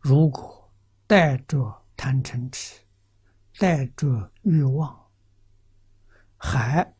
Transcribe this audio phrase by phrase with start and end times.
[0.00, 0.72] 如果
[1.06, 2.80] 带着贪嗔痴，
[3.58, 5.10] 带着欲望，
[6.38, 6.94] 还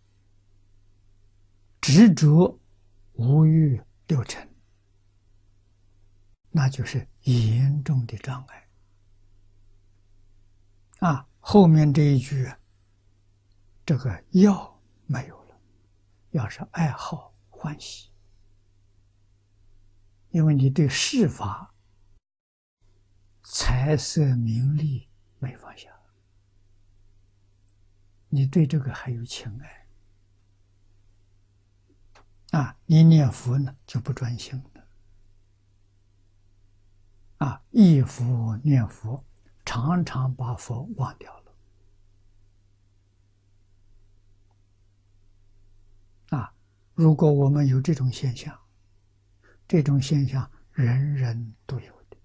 [1.80, 2.60] 执着
[3.14, 4.46] 无欲六尘，
[6.50, 8.68] 那就是严重的障碍。
[10.98, 12.52] 啊，后面这一句，
[13.86, 15.58] 这个要没有了，
[16.32, 18.10] 要是爱好欢喜，
[20.28, 21.69] 因为你对事法、
[23.52, 25.08] 财色名利
[25.40, 25.90] 没放下，
[28.28, 29.88] 你对这个还有情爱，
[32.56, 34.86] 啊，你念佛呢就不专心了，
[37.38, 39.24] 啊，一佛念佛。
[39.62, 41.54] 常常把佛忘掉了
[46.30, 46.52] 啊！
[46.94, 48.58] 如果我们有这种现象，
[49.68, 52.16] 这种现象人人都有的，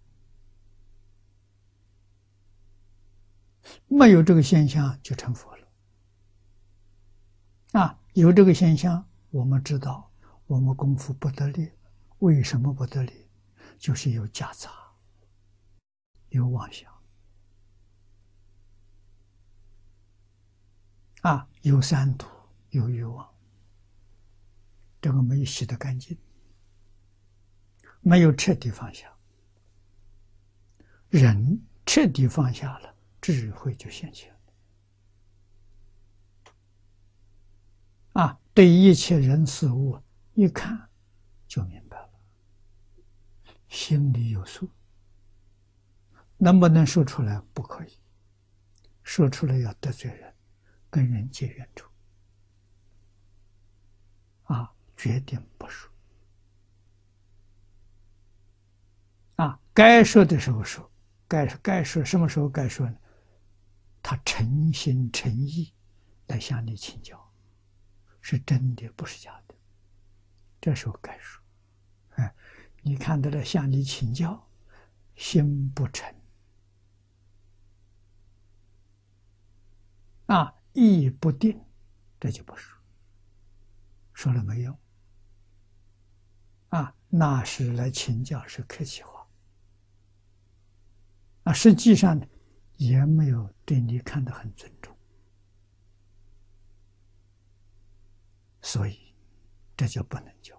[3.87, 5.67] 没有这个现象就成佛了
[7.73, 7.99] 啊！
[8.13, 10.09] 有这个现象，我们知道
[10.47, 11.71] 我们功夫不得力，
[12.19, 13.27] 为什么不得力？
[13.77, 14.71] 就是有夹杂，
[16.29, 16.89] 有妄想。
[21.21, 22.27] 啊，有三毒，
[22.69, 23.27] 有欲望，
[25.01, 26.17] 这个没有洗得干净，
[28.01, 29.11] 没有彻底放下。
[31.09, 32.84] 人彻底放下了，
[33.33, 34.31] 智慧就显现。
[38.13, 39.99] 啊，对一切人事物
[40.35, 40.89] 一看
[41.47, 42.09] 就明白了，
[43.67, 44.69] 心里有数。
[46.37, 47.41] 能不能说出来？
[47.51, 47.97] 不可以，
[49.01, 50.35] 说出来要得罪人。
[50.87, 51.89] 跟人结冤仇，
[54.43, 55.91] 啊，决定不说。
[59.37, 60.89] 啊，该说的时候说，
[61.27, 62.97] 该该说什么时候该说呢？
[64.07, 65.73] 他诚心诚意
[66.27, 67.19] 来向你请教，
[68.21, 69.55] 是真的，不是假的，
[70.61, 71.43] 这时候该说。
[72.09, 72.35] 哎，
[72.83, 74.47] 你看到了向你请教，
[75.15, 76.15] 心不诚，
[80.27, 80.53] 啊。
[80.73, 81.59] 意不定，
[82.19, 82.77] 这就不说，
[84.13, 84.77] 说了没用。
[86.67, 89.25] 啊，那是来请教，是客气话。
[91.45, 92.27] 啊，实际上呢，
[92.77, 94.95] 也没有对你看得很尊重，
[98.61, 99.15] 所以
[99.77, 100.55] 这就不能教。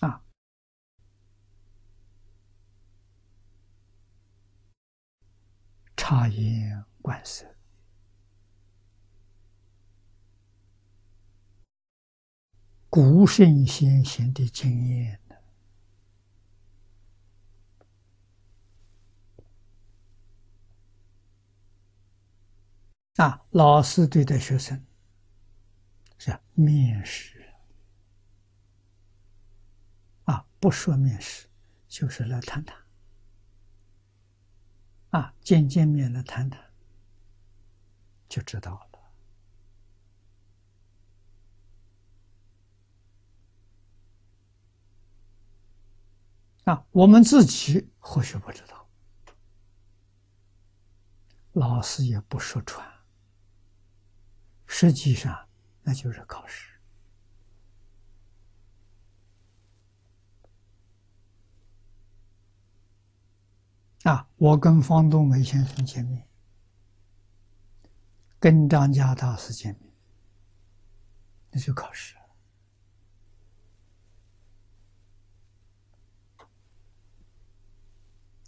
[0.00, 0.22] 啊。
[5.96, 7.46] 察言观色，
[12.88, 15.36] 古圣先贤的经验呢？
[23.20, 24.82] 啊，老师对待学生
[26.16, 27.52] 是面试
[30.24, 31.46] 啊，不说面试，
[31.86, 32.74] 就是来谈谈。
[35.10, 36.58] 啊，见见面来，谈谈，
[38.26, 38.72] 就知道
[46.64, 46.72] 了。
[46.72, 48.88] 啊，我们自己或许不知道，
[51.52, 52.89] 老师也不说穿，
[54.80, 55.46] 实际上
[55.82, 56.70] 那就是考试。
[64.04, 66.26] 啊，我跟方东梅先生见面，
[68.38, 69.92] 跟张家大师见面，
[71.50, 72.16] 那就考试。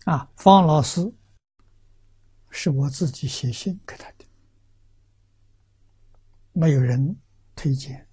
[0.07, 1.13] 啊，方老师
[2.49, 4.22] 是我自己写信给他的，
[6.53, 7.17] 没有人
[7.55, 8.09] 推荐。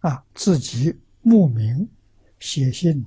[0.00, 1.90] 啊，自己慕名
[2.38, 3.06] 写信，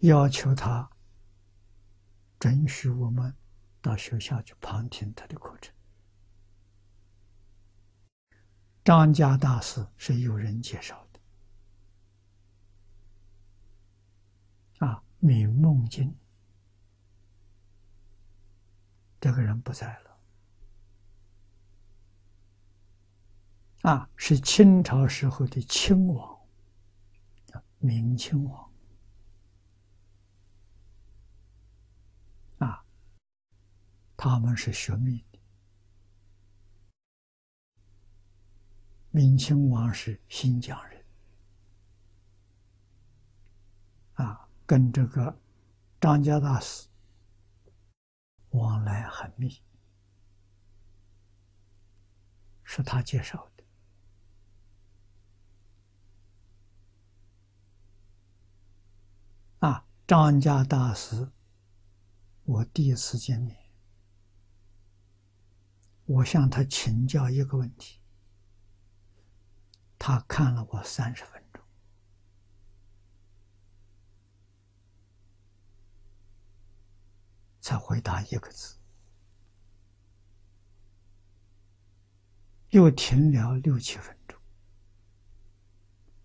[0.00, 0.90] 要求他
[2.38, 3.34] 准许我们
[3.80, 5.74] 到学校去旁听他的课程。
[8.84, 11.20] 张家大师是有人介绍的，
[14.86, 16.14] 啊，明梦经
[19.18, 20.18] 这个人不在了。
[23.90, 26.38] 啊，是清朝时候的清王，
[27.78, 28.70] 明亲王。
[32.58, 32.84] 啊，
[34.18, 35.38] 他们是学密的。
[39.10, 41.04] 明清王是新疆人，
[44.14, 45.38] 啊，跟这个
[46.00, 46.88] 张家大师
[48.50, 49.62] 往来很密，
[52.62, 53.64] 是他介绍的。
[59.66, 61.30] 啊，张家大师，
[62.44, 63.56] 我第一次见面，
[66.04, 68.00] 我向他请教一个问题。
[69.98, 71.62] 他看了我三十分钟，
[77.64, 78.76] 才回答一个字，
[82.68, 84.38] 又停了六七分钟，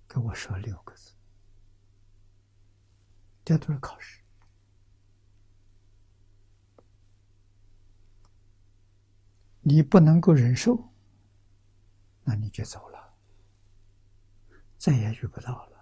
[0.05, 1.13] 跟我说六个字，
[3.45, 4.21] 这都是考试，
[9.61, 10.91] 你不能够忍受，
[12.25, 12.99] 那你就走了。
[14.77, 15.79] 再也遇不到了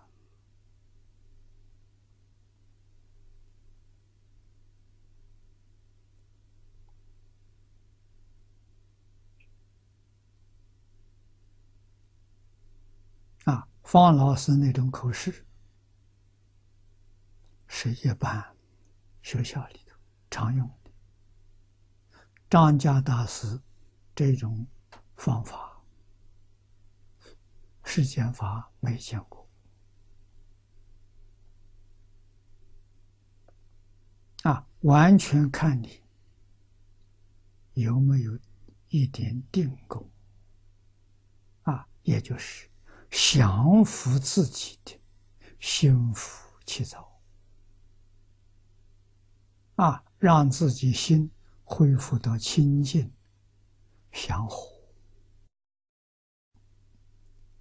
[13.45, 13.65] 啊！
[13.88, 15.45] 方老师那种口试，
[17.68, 18.45] 是一般
[19.22, 19.95] 学校里头
[20.30, 20.92] 常用的。
[22.50, 23.62] 张家大师
[24.13, 24.68] 这种
[25.16, 25.81] 方法。
[27.86, 29.48] 世间法没见过
[34.44, 36.04] 啊，完全看你
[37.75, 38.38] 有没有
[38.89, 40.12] 一点定功
[41.63, 42.69] 啊，也就是
[43.09, 45.00] 降服自己的
[45.59, 47.21] 心浮气躁
[49.75, 51.31] 啊，让自己心
[51.63, 53.13] 恢复到清净
[54.12, 54.75] 祥和。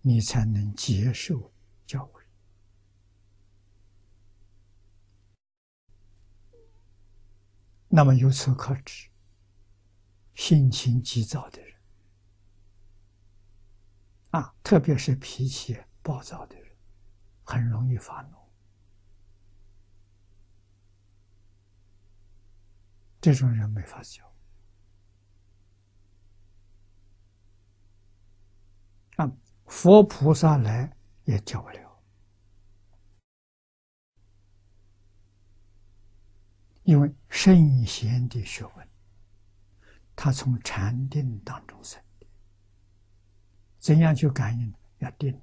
[0.02, 1.52] 你才能接受
[1.84, 2.22] 教诲。
[7.88, 9.08] 那么由此可知，
[10.34, 11.60] 性情急躁的，
[14.36, 16.76] 啊，特别是脾气暴躁的人，
[17.42, 18.36] 很容易发怒。
[23.18, 24.24] 这种人没法教。
[29.16, 29.32] 啊。
[29.66, 32.02] 佛菩萨来也教不了，
[36.84, 38.88] 因为圣贤的学问，
[40.14, 42.00] 他从禅定当中生。
[43.86, 44.74] 怎样去感应？
[44.98, 45.40] 要定。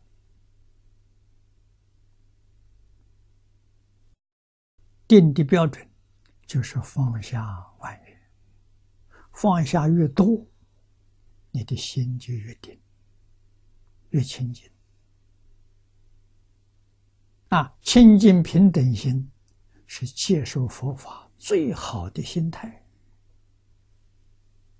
[5.07, 5.89] 定的标准
[6.45, 7.41] 就是放下
[7.79, 8.21] 万缘，
[9.31, 10.45] 放下越多，
[11.51, 12.77] 你的心就越定。
[14.09, 14.69] 越清净
[17.47, 17.73] 啊！
[17.81, 19.31] 清净平等心
[19.87, 22.82] 是接受佛法最好的心态。